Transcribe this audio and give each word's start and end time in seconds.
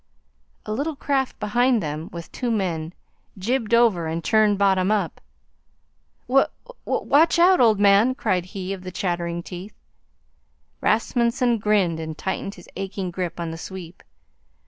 A 0.65 0.73
little 0.73 0.95
craft 0.95 1.39
behind 1.39 1.79
them, 1.83 2.09
with 2.11 2.31
two 2.31 2.49
men, 2.49 2.91
jibed 3.37 3.71
over 3.71 4.07
and 4.07 4.23
turned 4.23 4.57
bottom 4.57 4.89
up. 4.89 5.21
"W 6.27 6.47
w 6.87 7.03
watch 7.05 7.37
out, 7.37 7.59
old 7.59 7.79
man," 7.79 8.15
cried 8.15 8.45
he 8.45 8.73
of 8.73 8.81
the 8.81 8.91
chattering 8.91 9.43
teeth. 9.43 9.75
Rasmunsen 10.81 11.59
grinned 11.59 11.99
and 11.99 12.17
tightened 12.17 12.55
his 12.55 12.67
aching 12.75 13.11
grip 13.11 13.39
on 13.39 13.51
the 13.51 13.59
sweep. 13.59 14.01